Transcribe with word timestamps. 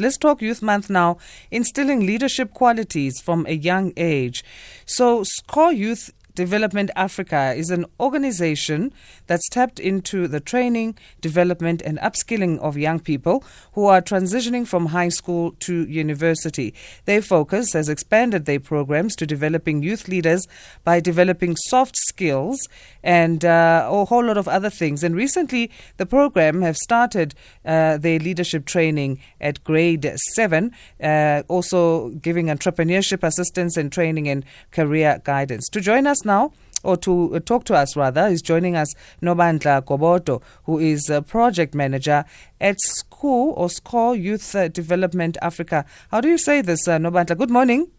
Let's 0.00 0.16
talk 0.16 0.40
Youth 0.40 0.62
Month 0.62 0.88
now, 0.88 1.18
instilling 1.50 2.06
leadership 2.06 2.54
qualities 2.54 3.20
from 3.20 3.44
a 3.46 3.52
young 3.52 3.92
age. 3.96 4.42
So, 4.86 5.22
Scho'Youth 5.22 6.10
Development 6.34 6.90
Africa 6.96 7.54
is 7.56 7.70
an 7.70 7.84
organization 7.98 8.92
that's 9.26 9.48
tapped 9.48 9.80
into 9.80 10.28
the 10.28 10.40
training, 10.40 10.96
development, 11.20 11.82
and 11.82 11.98
upskilling 11.98 12.58
of 12.60 12.76
young 12.76 13.00
people 13.00 13.44
who 13.72 13.86
are 13.86 14.00
transitioning 14.00 14.66
from 14.66 14.86
high 14.86 15.08
school 15.08 15.52
to 15.60 15.86
university. 15.86 16.74
Their 17.04 17.22
focus 17.22 17.72
has 17.72 17.88
expanded 17.88 18.44
their 18.44 18.60
programs 18.60 19.16
to 19.16 19.26
developing 19.26 19.82
youth 19.82 20.08
leaders 20.08 20.46
by 20.84 21.00
developing 21.00 21.56
soft 21.56 21.96
skills 21.96 22.58
and 23.02 23.44
uh, 23.44 23.88
a 23.90 24.04
whole 24.04 24.24
lot 24.24 24.36
of 24.36 24.46
other 24.48 24.70
things. 24.70 25.02
And 25.02 25.16
recently, 25.16 25.70
the 25.96 26.06
program 26.06 26.62
have 26.62 26.76
started 26.76 27.34
uh, 27.64 27.96
their 27.96 28.18
leadership 28.18 28.66
training 28.66 29.20
at 29.40 29.64
grade 29.64 30.10
seven, 30.34 30.72
uh, 31.02 31.42
also 31.48 32.10
giving 32.10 32.46
entrepreneurship 32.46 33.22
assistance 33.22 33.76
and 33.76 33.90
training 33.90 34.28
and 34.28 34.44
career 34.70 35.20
guidance. 35.24 35.68
To 35.70 35.80
join 35.80 36.06
us 36.06 36.19
now, 36.24 36.52
or 36.82 36.96
to 36.98 37.34
uh, 37.36 37.40
talk 37.40 37.64
to 37.64 37.74
us 37.74 37.96
rather, 37.96 38.26
is 38.26 38.42
joining 38.42 38.76
us 38.76 38.92
Nobandla 39.22 39.82
Gobodo 39.84 40.42
who 40.64 40.78
is 40.78 41.10
a 41.10 41.22
project 41.22 41.74
manager 41.74 42.24
at 42.60 42.80
school 42.80 43.52
or 43.56 43.68
Scho'Youth 43.68 44.54
uh, 44.54 44.68
Development 44.68 45.36
Africa. 45.42 45.84
How 46.10 46.20
do 46.20 46.28
you 46.28 46.38
say 46.38 46.62
this, 46.62 46.88
uh, 46.88 46.98
Nobandla? 46.98 47.36
Good 47.36 47.50
morning. 47.50 47.90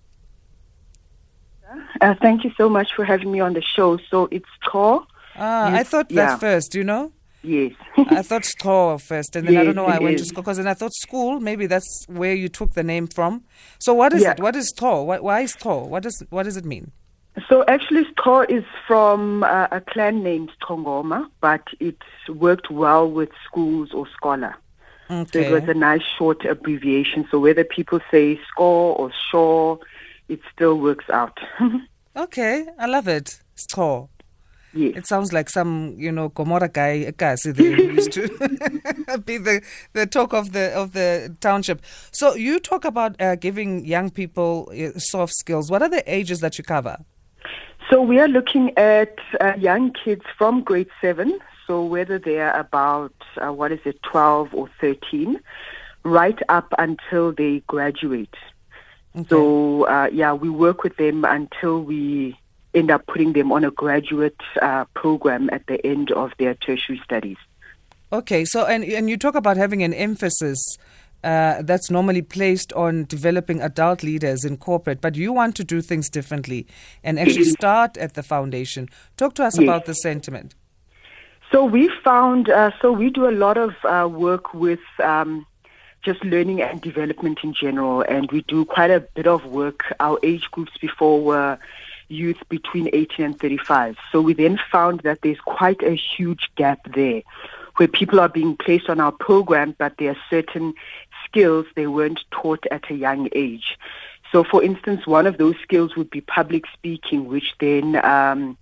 Uh, 2.02 2.16
thank 2.22 2.44
you 2.44 2.52
so 2.58 2.68
much 2.70 2.94
for 2.96 3.06
having 3.06 3.32
me 3.32 3.40
on 3.40 3.54
the 3.54 3.62
show. 3.62 3.98
So 4.10 4.28
it's 4.32 4.48
SCORE. 4.64 5.06
Ah, 5.38 5.72
I 5.72 5.84
thought 5.84 6.10
that 6.10 6.16
yeah. 6.16 6.38
first, 6.38 6.76
you 6.76 6.84
know? 6.84 7.14
Yes. 7.44 7.74
I 7.98 8.22
thought 8.22 8.46
SCORE 8.46 9.00
first, 9.00 9.36
and 9.36 9.48
then 9.48 9.58
I 9.58 9.64
don't 9.64 9.76
know 9.76 9.86
why 9.86 9.96
I 9.96 10.00
went 10.00 10.18
to 10.18 10.24
is. 10.24 10.30
SCORE 10.30 10.44
because 10.44 10.58
then 10.58 10.68
I 10.68 10.74
thought 10.74 10.94
school. 10.94 11.40
Maybe 11.40 11.66
that's 11.68 12.06
where 12.08 12.36
you 12.36 12.50
took 12.50 12.74
the 12.74 12.84
name 12.84 13.08
from. 13.08 13.44
So 13.80 13.94
what 13.94 14.14
is 14.14 14.22
Yeah. 14.22 14.32
it? 14.32 14.40
What 14.40 14.56
is 14.56 14.68
SCORE? 14.70 15.06
Why, 15.06 15.20
why 15.20 15.42
is 15.42 15.52
SCORE? 15.52 15.88
What 15.88 16.04
does 16.04 16.22
what 16.30 16.44
does 16.44 16.58
it 16.58 16.66
mean? 16.66 16.92
So 17.48 17.64
actually, 17.68 18.04
SCORE 18.12 18.46
is 18.46 18.64
from 18.86 19.44
uh, 19.44 19.68
a 19.72 19.80
clan 19.82 20.22
named 20.22 20.52
Tongoma, 20.62 21.30
but 21.40 21.66
it 21.80 21.98
worked 22.28 22.70
well 22.70 23.10
with 23.10 23.30
schools 23.46 23.94
or 23.94 24.06
scholar. 24.08 24.56
So 25.10 25.40
Okay. 25.40 25.46
it 25.46 25.50
was 25.50 25.64
a 25.68 25.74
nice 25.74 26.04
short 26.18 26.44
abbreviation. 26.46 27.28
So 27.32 27.40
whether 27.40 27.64
people 27.64 28.00
say 28.12 28.40
SCORE 28.50 28.96
or 28.98 29.12
SHORE, 29.30 29.80
it 30.30 30.40
still 30.54 30.78
works 30.80 31.10
out. 31.10 31.38
okay, 32.16 32.66
I 32.78 32.86
love 32.86 33.08
it. 33.08 33.42
SCORE. 33.56 34.10
yes. 34.74 34.94
It 34.98 35.08
sounds 35.08 35.32
like 35.34 35.50
some, 35.50 35.96
you 35.98 36.12
know, 36.12 36.30
Gomora 36.30 36.72
guy, 36.72 37.12
Kasi, 37.18 37.52
they 37.52 37.64
used 37.64 38.12
to 38.14 38.28
be 39.26 39.38
the, 39.38 39.62
the 39.94 40.06
talk 40.06 40.34
of 40.34 40.52
the 40.54 40.72
of 40.74 40.92
the 40.94 41.36
township. 41.42 41.82
So 42.12 42.36
you 42.36 42.60
talk 42.60 42.84
about 42.86 43.20
uh, 43.22 43.36
giving 43.36 43.86
young 43.86 44.10
people 44.12 44.72
uh, 44.72 44.98
soft 45.00 45.34
skills. 45.36 45.70
What 45.72 45.82
are 45.82 45.90
the 45.90 46.04
ages 46.14 46.40
that 46.40 46.58
you 46.58 46.64
cover? 46.64 46.98
So 47.92 48.02
we 48.02 48.20
are 48.22 48.30
looking 48.30 48.72
at 48.78 49.20
uh, 49.42 49.54
young 49.58 49.92
kids 49.92 50.24
from 50.38 50.64
grade 50.64 50.88
seven. 51.02 51.40
So 51.68 51.84
whether 51.84 52.18
they 52.18 52.40
are 52.40 52.58
about 52.58 53.14
uh, 53.36 53.52
what 53.52 53.74
is 53.74 53.82
it, 53.84 54.02
twelve 54.02 54.54
or 54.54 54.70
thirteen, 54.80 55.42
right 56.04 56.40
up 56.48 56.74
until 56.80 57.34
they 57.34 57.62
graduate. 57.68 58.34
So 59.28 59.88
uh, 59.88 60.08
yeah, 60.10 60.32
we 60.32 60.50
work 60.50 60.84
with 60.84 60.96
them 60.96 61.26
until 61.26 61.84
we 61.84 62.40
end 62.74 62.92
up 62.92 63.06
putting 63.08 63.34
them 63.34 63.52
on 63.52 63.66
a 63.66 63.72
graduate 63.72 64.40
uh, 64.62 64.86
program 64.94 65.50
at 65.52 65.68
the 65.68 65.86
end 65.86 66.14
of 66.14 66.32
their 66.40 66.54
tertiary 66.56 67.02
studies. 67.04 67.36
Okay, 68.14 68.46
so 68.46 68.66
and 68.66 68.86
and 68.86 69.10
you 69.10 69.18
talk 69.18 69.36
about 69.36 69.58
having 69.58 69.84
an 69.84 69.94
emphasis 69.94 70.78
uh, 71.24 71.62
that's 71.62 71.90
normally 71.90 72.22
placed 72.22 72.74
on 72.74 73.06
developing 73.06 73.62
adult 73.62 74.04
leaders 74.04 74.44
in 74.44 74.58
corporate, 74.58 75.02
but 75.02 75.16
you 75.16 75.32
want 75.34 75.56
to 75.56 75.64
do 75.64 75.82
things 75.82 76.10
differently 76.10 76.66
and 77.04 77.20
actually 77.20 77.44
start 77.60 77.98
at 77.98 78.14
the 78.14 78.24
foundation. 78.24 78.90
Talk 79.18 79.36
to 79.36 79.44
us 79.44 79.58
Yes. 79.58 79.64
about 79.64 79.86
the 79.86 79.94
sentiment. 79.94 80.56
So 81.52 81.66
we 81.66 81.92
found, 82.04 82.50
uh, 82.50 82.72
so 82.82 82.92
we 82.92 83.10
do 83.10 83.28
a 83.28 83.32
lot 83.32 83.58
of 83.58 83.74
uh, 83.84 84.08
work 84.08 84.54
with 84.54 84.80
um, 85.04 85.46
just 86.02 86.24
learning 86.24 86.62
and 86.62 86.82
development 86.82 87.40
in 87.44 87.54
general, 87.54 88.02
and 88.02 88.32
we 88.32 88.42
do 88.44 88.64
quite 88.66 88.90
a 88.90 89.02
bit 89.02 89.28
of 89.28 89.46
work. 89.46 89.94
Our 90.00 90.18
age 90.24 90.50
groups 90.52 90.72
before 90.80 91.22
were 91.22 91.60
youth 92.08 92.38
between 92.50 92.90
18 92.94 93.26
and 93.26 93.40
35. 93.40 93.98
So 94.12 94.22
we 94.22 94.34
then 94.34 94.60
found 94.72 95.02
that 95.02 95.20
there's 95.22 95.40
quite 95.40 95.82
a 95.84 95.96
huge 95.96 96.50
gap 96.56 96.80
there 96.94 97.22
where 97.78 97.88
people 97.88 98.20
are 98.20 98.30
being 98.30 98.58
placed 98.58 98.90
on 98.90 99.00
our 99.00 99.12
program, 99.14 99.76
but 99.78 99.94
there 99.98 100.12
are 100.12 100.18
certain 100.30 100.74
skills 101.26 101.66
they 101.76 101.88
weren't 101.88 102.22
taught 102.32 102.66
at 102.72 102.90
a 102.90 102.96
young 102.96 103.30
age. 103.34 103.78
So, 104.32 104.44
for 104.44 104.64
instance, 104.64 105.06
one 105.06 105.28
of 105.28 105.38
those 105.38 105.56
skills 105.62 105.96
would 105.96 106.10
be 106.10 106.22
public 106.22 106.64
speaking, 106.74 107.26
which 107.26 107.54
then 107.60 108.04
um, 108.06 108.58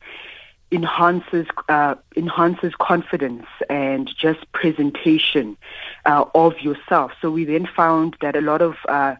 enhances 0.72 1.47
uh, 1.68 1.96
enhances 2.16 2.74
confidence 2.80 3.46
and 3.70 4.09
just 4.16 4.52
presentation 4.52 5.58
uh, 6.06 6.25
of 6.34 6.59
yourself. 6.62 7.12
So 7.22 7.31
we 7.31 7.46
then 7.46 7.68
found 7.68 8.16
that 8.22 8.36
a 8.36 8.42
lot 8.42 8.62
of 8.62 8.76
uh, 8.88 9.16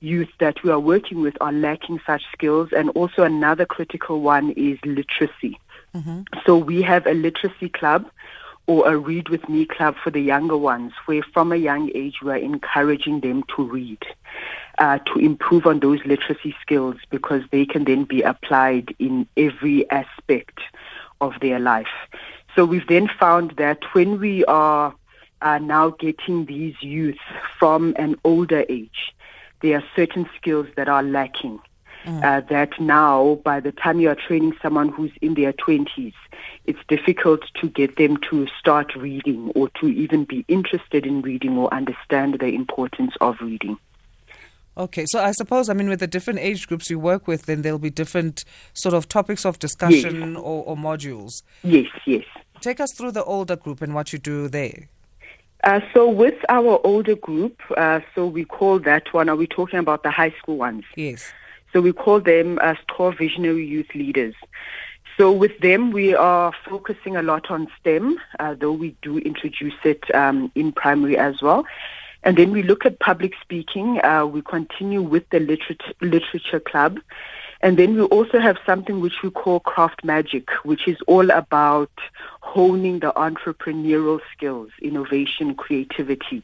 youth 0.00 0.30
that 0.38 0.62
we 0.62 0.70
are 0.70 0.80
working 0.80 1.20
with 1.20 1.36
are 1.40 1.52
lacking 1.52 2.00
such 2.06 2.22
skills, 2.32 2.70
and 2.72 2.90
also 2.90 3.22
another 3.22 3.66
critical 3.66 4.20
one 4.20 4.50
is 4.52 4.78
literacy. 4.84 5.58
So 6.44 6.58
we 6.58 6.82
have 6.82 7.06
a 7.06 7.14
literacy 7.14 7.68
club 7.68 8.10
or 8.66 8.90
a 8.90 8.96
read 8.96 9.28
with 9.28 9.48
me 9.48 9.66
club 9.66 9.94
for 10.02 10.10
the 10.10 10.20
younger 10.20 10.56
ones, 10.56 10.92
where 11.06 11.22
from 11.32 11.52
a 11.52 11.56
young 11.56 11.90
age 11.94 12.22
we 12.22 12.30
are 12.30 12.36
encouraging 12.36 13.20
them 13.20 13.44
to 13.56 13.62
read. 13.62 14.02
Uh, 14.78 14.98
to 14.98 15.20
improve 15.20 15.66
on 15.66 15.78
those 15.78 16.00
literacy 16.04 16.52
skills 16.60 16.96
because 17.08 17.42
they 17.52 17.64
can 17.64 17.84
then 17.84 18.02
be 18.02 18.22
applied 18.22 18.92
in 18.98 19.24
every 19.36 19.88
aspect 19.90 20.58
of 21.20 21.32
their 21.40 21.60
life. 21.60 21.86
So 22.56 22.64
we've 22.64 22.86
then 22.88 23.08
found 23.20 23.52
that 23.52 23.78
when 23.94 24.18
we 24.18 24.44
are 24.46 24.92
uh, 25.42 25.58
now 25.58 25.90
getting 25.90 26.46
these 26.46 26.74
youth 26.80 27.18
from 27.58 27.94
an 27.96 28.16
older 28.24 28.64
age, 28.68 29.14
there 29.60 29.78
are 29.78 29.84
certain 29.94 30.28
skills 30.36 30.66
that 30.76 30.88
are 30.88 31.02
lacking. 31.02 31.60
Uh, 32.06 32.40
that 32.50 32.78
now, 32.78 33.40
by 33.44 33.60
the 33.60 33.72
time 33.72 33.98
you 33.98 34.10
are 34.10 34.14
training 34.14 34.52
someone 34.60 34.90
who's 34.90 35.12
in 35.22 35.34
their 35.34 35.54
20s, 35.54 36.12
it's 36.66 36.78
difficult 36.88 37.42
to 37.60 37.68
get 37.68 37.96
them 37.96 38.18
to 38.30 38.46
start 38.58 38.94
reading 38.94 39.50
or 39.54 39.70
to 39.80 39.88
even 39.88 40.24
be 40.24 40.44
interested 40.48 41.06
in 41.06 41.22
reading 41.22 41.56
or 41.56 41.72
understand 41.72 42.38
the 42.40 42.46
importance 42.46 43.14
of 43.20 43.36
reading. 43.40 43.78
Okay, 44.76 45.04
so 45.06 45.22
I 45.22 45.30
suppose, 45.32 45.68
I 45.68 45.74
mean, 45.74 45.88
with 45.88 46.00
the 46.00 46.06
different 46.06 46.40
age 46.40 46.66
groups 46.66 46.90
you 46.90 46.98
work 46.98 47.28
with, 47.28 47.46
then 47.46 47.62
there'll 47.62 47.78
be 47.78 47.90
different 47.90 48.44
sort 48.72 48.94
of 48.94 49.08
topics 49.08 49.46
of 49.46 49.58
discussion 49.58 50.36
or, 50.36 50.64
or 50.64 50.76
modules. 50.76 51.42
Yes, 51.62 51.86
yes. 52.06 52.24
Take 52.60 52.80
us 52.80 52.90
through 52.96 53.12
the 53.12 53.22
older 53.24 53.56
group 53.56 53.82
and 53.82 53.94
what 53.94 54.12
you 54.12 54.18
do 54.18 54.48
there. 54.48 54.88
Uh, 55.62 55.80
so 55.94 56.08
with 56.08 56.34
our 56.48 56.80
older 56.84 57.14
group, 57.14 57.60
uh, 57.76 58.00
so 58.14 58.26
we 58.26 58.44
call 58.44 58.78
that 58.80 59.12
one, 59.14 59.28
are 59.28 59.36
we 59.36 59.46
talking 59.46 59.78
about 59.78 60.02
the 60.02 60.10
high 60.10 60.34
school 60.38 60.56
ones? 60.56 60.84
Yes. 60.96 61.32
So 61.74 61.80
we 61.80 61.92
call 61.92 62.20
them 62.20 62.60
uh, 62.62 62.74
STORE 62.84 63.12
Visionary 63.12 63.66
Youth 63.66 63.96
Leaders. 63.96 64.34
So 65.18 65.32
with 65.32 65.58
them, 65.58 65.90
we 65.90 66.14
are 66.14 66.52
focusing 66.68 67.16
a 67.16 67.22
lot 67.22 67.50
on 67.50 67.66
STEM, 67.80 68.16
uh, 68.38 68.54
though 68.54 68.70
we 68.70 68.94
do 69.02 69.18
introduce 69.18 69.74
it 69.84 70.02
um, 70.14 70.52
in 70.54 70.70
primary 70.70 71.18
as 71.18 71.42
well. 71.42 71.64
And 72.22 72.36
then 72.36 72.52
we 72.52 72.62
look 72.62 72.86
at 72.86 73.00
public 73.00 73.32
speaking. 73.40 74.00
Uh, 74.04 74.24
we 74.24 74.40
continue 74.40 75.02
with 75.02 75.28
the 75.30 75.38
literat- 75.38 75.94
literature 76.00 76.60
club. 76.60 77.00
And 77.64 77.78
then 77.78 77.94
we 77.94 78.02
also 78.02 78.40
have 78.40 78.58
something 78.66 79.00
which 79.00 79.22
we 79.22 79.30
call 79.30 79.58
craft 79.58 80.04
magic, 80.04 80.50
which 80.64 80.86
is 80.86 80.98
all 81.06 81.30
about 81.30 81.90
honing 82.42 82.98
the 82.98 83.10
entrepreneurial 83.16 84.20
skills, 84.30 84.70
innovation, 84.82 85.54
creativity 85.54 86.42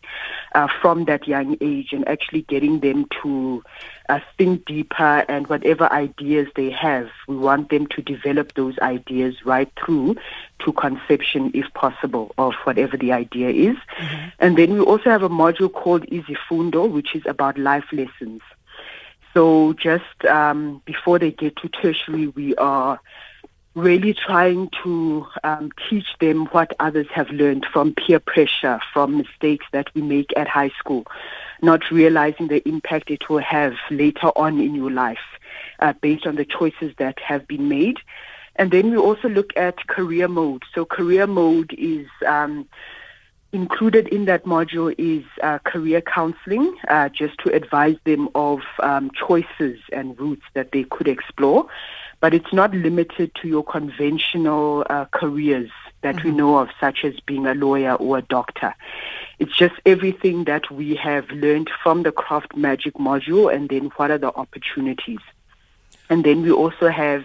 uh, 0.54 0.66
from 0.80 1.04
that 1.04 1.28
young 1.28 1.59
age 1.60 1.92
and 1.92 2.09
actually 2.09 2.41
getting 2.41 2.80
them 2.80 3.04
to 3.22 3.62
uh, 4.09 4.18
think 4.39 4.65
deeper 4.65 5.27
and 5.28 5.47
whatever 5.48 5.92
ideas 5.92 6.48
they 6.56 6.71
have, 6.71 7.10
we 7.28 7.36
want 7.36 7.68
them 7.68 7.86
to 7.89 8.00
develop 8.00 8.54
those 8.54 8.78
ideas 8.78 9.45
right 9.45 9.71
through 9.77 10.16
to 10.60 10.72
conception, 10.72 11.50
if 11.53 11.71
possible, 11.74 12.34
of 12.39 12.54
whatever 12.65 12.97
the 12.97 13.12
idea 13.12 13.50
is. 13.50 13.77
And 14.39 14.56
then 14.56 14.72
we 14.72 14.80
also 14.80 15.10
have 15.10 15.22
a 15.22 15.28
module 15.28 15.71
called 15.71 16.06
Izifundo, 16.06 16.91
which 16.91 17.15
is 17.15 17.24
about 17.27 17.59
life 17.59 17.92
lessons. 17.92 18.41
So 19.34 19.74
just 19.74 20.24
um, 20.28 20.82
before 20.84 21.18
they 21.18 21.30
get 21.30 21.56
to 21.56 21.68
tertiary, 21.68 22.28
we 22.28 22.54
are 22.56 23.00
really 23.74 24.12
trying 24.12 24.68
to 24.82 25.27
um, 25.44 25.71
teach 25.88 26.06
them 26.18 26.47
what 26.47 26.74
others 26.80 27.06
have 27.15 27.30
learned 27.30 27.65
from 27.72 27.94
peer 27.94 28.18
pressure, 28.18 28.80
from 28.92 29.16
mistakes 29.16 29.66
that 29.72 29.94
we 29.94 30.03
make 30.03 30.36
at 30.36 30.48
high 30.48 30.71
school, 30.71 31.06
not 31.62 31.91
realizing 31.91 32.48
the 32.48 32.66
impact 32.68 33.10
it 33.10 33.28
will 33.28 33.38
have 33.38 33.74
later 33.91 34.28
on 34.34 34.60
in 34.60 34.74
your 34.74 34.91
life 34.91 35.18
uh, 35.78 35.92
based 36.00 36.26
on 36.26 36.34
the 36.34 36.44
choices 36.44 36.92
that 36.98 37.18
have 37.21 37.47
been 37.47 37.68
made. 37.68 37.98
And 38.56 38.72
then 38.72 38.91
we 38.91 38.97
also 38.97 39.28
look 39.28 39.53
at 39.56 39.86
career 39.86 40.26
mode. 40.26 40.65
So 40.74 40.84
career 40.84 41.26
mode 41.28 41.72
is 41.78 42.09
um, 42.26 42.68
included 43.52 44.08
in 44.08 44.26
that 44.26 44.44
module 44.44 44.94
is 44.97 45.24
uh, 45.42 45.58
career 45.58 46.00
counseling, 46.00 46.76
uh, 46.88 47.08
just 47.08 47.38
to 47.38 47.52
advise 47.52 47.97
them 48.04 48.28
of 48.34 48.60
um, 48.80 49.10
choices 49.12 49.78
and 49.92 50.18
routes 50.18 50.42
that 50.54 50.72
they 50.72 50.84
could 50.84 51.08
explore. 51.08 51.66
But 52.20 52.34
it's 52.34 52.52
not 52.52 52.72
limited 52.74 53.34
to 53.36 53.48
your 53.48 53.64
conventional 53.64 54.84
uh, 54.88 55.06
careers 55.06 55.70
that 56.02 56.16
mm-hmm. 56.16 56.28
we 56.28 56.34
know 56.34 56.58
of, 56.58 56.68
such 56.78 57.04
as 57.04 57.18
being 57.20 57.47
a 57.47 57.54
lawyer 57.54 57.94
or 57.94 58.18
a 58.18 58.22
doctor. 58.22 58.74
It's 59.38 59.56
just 59.56 59.74
everything 59.86 60.44
that 60.44 60.70
we 60.70 60.94
have 60.97 61.28
learned 61.30 61.70
from 61.82 62.02
the 62.02 62.12
craft 62.12 62.56
magic 62.56 62.94
module 62.94 63.52
and 63.52 63.68
then 63.68 63.91
what 63.97 64.10
are 64.10 64.18
the 64.18 64.34
opportunities. 64.34 65.20
And 66.08 66.24
then 66.24 66.42
we 66.42 66.50
also 66.50 66.88
have 66.88 67.24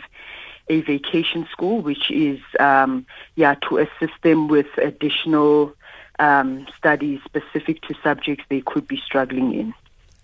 a 0.70 0.82
vacation 0.82 1.48
school, 1.52 1.82
which 1.82 2.10
is, 2.10 2.40
um, 2.60 3.06
yeah, 3.36 3.56
to 3.70 3.78
assist 3.78 4.14
them 4.24 4.48
with 4.48 4.68
additional 4.78 5.74
um, 6.20 6.68
studies 6.78 7.20
specific 7.26 7.82
to 7.84 7.96
subjects 8.04 8.44
they 8.50 8.62
could 8.62 8.88
be 8.88 9.02
struggling 9.06 9.54
in. 9.54 9.74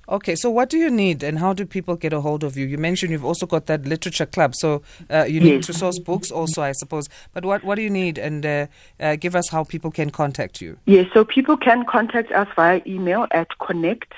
Okay, 0.10 0.36
so 0.36 0.50
what 0.50 0.70
do 0.70 0.78
you 0.78 0.90
need 0.90 1.24
and 1.24 1.40
how 1.40 1.54
do 1.54 1.66
people 1.66 1.96
get 1.96 2.12
a 2.12 2.20
hold 2.20 2.44
of 2.44 2.58
you? 2.58 2.66
You 2.66 2.78
mentioned 2.78 3.14
you've 3.14 3.24
also 3.24 3.46
got 3.46 3.68
that 3.68 3.86
literature 3.86 4.26
club, 4.26 4.56
so 4.56 4.82
uh, 5.10 5.24
you 5.24 5.40
need 5.40 5.54
yes. 5.54 5.68
to 5.68 5.74
source 5.74 6.00
books 6.00 6.32
also, 6.32 6.62
I 6.62 6.74
suppose. 6.74 7.08
But 7.34 7.46
what, 7.46 7.64
what 7.64 7.76
do 7.76 7.82
you 7.82 7.90
need 7.90 8.18
and 8.18 8.46
uh, 8.46 8.68
uh, 9.00 9.16
give 9.16 9.38
us 9.38 9.48
how 9.50 9.64
people 9.64 9.90
can 9.90 10.10
contact 10.10 10.60
you? 10.60 10.78
Yes, 10.86 11.08
so 11.14 11.24
people 11.24 11.56
can 11.56 11.86
contact 11.86 12.30
us 12.34 12.50
via 12.58 12.82
email 12.86 13.26
at 13.32 13.58
connect 13.60 14.12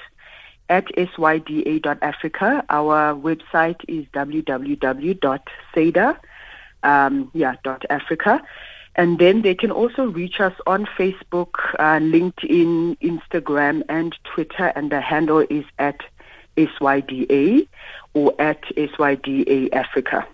at 0.70 0.86
syda.africa. 0.96 2.66
Our 2.70 3.14
website 3.14 3.82
is 3.88 4.06
www.syda, 4.14 6.18
um, 6.84 7.32
yeah, 7.34 7.56
.africa. 7.90 8.42
And 8.96 9.18
then 9.20 9.42
they 9.42 9.56
can 9.56 9.72
also 9.72 10.06
reach 10.06 10.40
us 10.40 10.54
on 10.68 10.86
Facebook, 10.86 11.56
uh, 11.80 12.00
LinkedIn, 12.00 12.98
Instagram, 13.00 13.84
and 13.90 14.16
Twitter. 14.24 14.72
And 14.76 14.92
the 14.92 15.02
handle 15.02 15.46
is 15.50 15.66
at 15.80 16.00
SYDA 16.58 17.68
or 18.14 18.34
at 18.40 18.62
SYDA 18.78 19.74
Africa. 19.74 20.28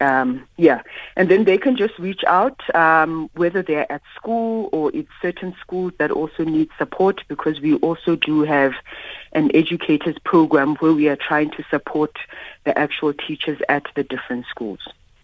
Um, 0.00 0.48
yeah, 0.56 0.80
and 1.14 1.28
then 1.28 1.44
they 1.44 1.58
can 1.58 1.76
just 1.76 1.98
reach 1.98 2.24
out, 2.26 2.58
um, 2.74 3.28
whether 3.34 3.62
they're 3.62 3.90
at 3.92 4.00
school 4.16 4.70
or 4.72 4.90
it's 4.94 5.10
certain 5.20 5.54
schools 5.60 5.92
that 5.98 6.10
also 6.10 6.42
need 6.42 6.70
support 6.78 7.22
because 7.28 7.60
we 7.60 7.74
also 7.74 8.16
do 8.16 8.42
have 8.42 8.72
an 9.32 9.54
educators 9.54 10.16
program 10.24 10.76
where 10.76 10.94
we 10.94 11.08
are 11.08 11.16
trying 11.16 11.50
to 11.50 11.64
support 11.70 12.16
the 12.64 12.76
actual 12.78 13.12
teachers 13.12 13.60
at 13.68 13.84
the 13.94 14.02
different 14.02 14.46
schools. 14.46 14.80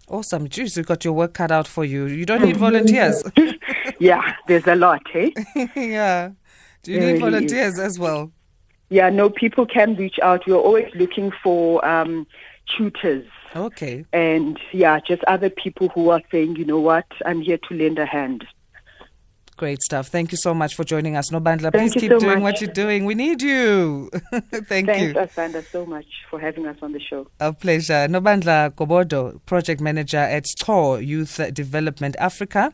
Awesome. 0.07 0.47
Jeez, 0.47 0.77
you 0.77 0.83
got 0.83 1.03
your 1.03 1.13
work 1.13 1.33
cut 1.33 1.51
out 1.51 1.67
for 1.67 1.83
you. 1.83 2.05
You 2.05 2.25
don't 2.25 2.41
need 2.41 2.57
volunteers. 2.67 3.23
yeah, 3.99 4.35
there's 4.47 4.67
a 4.67 4.75
lot, 4.75 5.01
eh? 5.13 5.31
yeah. 5.75 6.31
Do 6.83 6.93
you 6.93 6.99
need 6.99 7.19
volunteers 7.19 7.77
as 7.77 7.99
well? 7.99 8.31
Yeah, 8.89 9.09
no, 9.09 9.29
people 9.29 9.65
can 9.65 9.95
reach 9.95 10.17
out. 10.23 10.47
We're 10.47 10.55
always 10.55 10.89
looking 10.95 11.31
for 11.43 11.85
um, 11.85 12.25
tutors. 12.77 13.25
Okay. 13.53 14.05
And 14.13 14.57
yeah, 14.71 14.99
just 15.05 15.23
other 15.25 15.49
people 15.49 15.89
who 15.89 16.09
are 16.09 16.21
saying, 16.31 16.55
you 16.55 16.63
know 16.63 16.79
what, 16.79 17.05
I'm 17.25 17.41
here 17.41 17.57
to 17.67 17.75
lend 17.75 17.99
a 17.99 18.05
hand. 18.05 18.45
Great 19.57 19.81
stuff. 19.81 20.07
Thank 20.09 20.31
you 20.31 20.37
so 20.37 20.53
much 20.53 20.75
for 20.75 20.83
joining 20.83 21.15
us. 21.15 21.31
Nobandla, 21.31 21.71
please 21.73 21.93
keep 21.93 22.11
so 22.11 22.19
doing 22.19 22.41
much. 22.41 22.53
what 22.53 22.61
you're 22.61 22.71
doing. 22.73 23.05
We 23.05 23.15
need 23.15 23.41
you. 23.41 24.11
Thank 24.31 24.85
Thanks, 24.85 25.01
you. 25.01 25.13
Thanks, 25.13 25.35
Asanda, 25.35 25.65
so 25.65 25.83
much 25.83 26.05
for 26.29 26.39
having 26.39 26.67
us 26.67 26.77
on 26.83 26.93
the 26.93 26.99
show. 26.99 27.27
A 27.39 27.51
pleasure. 27.51 28.07
Nobandla 28.07 28.71
Gobodo, 28.75 29.39
Project 29.47 29.81
Manager 29.81 30.17
at 30.17 30.45
SCHO 30.45 30.97
Youth 30.97 31.41
Development 31.53 32.15
Africa. 32.19 32.71